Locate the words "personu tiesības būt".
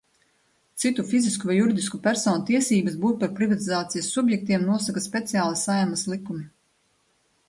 2.07-3.19